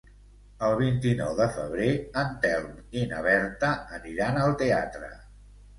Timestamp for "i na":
3.03-3.23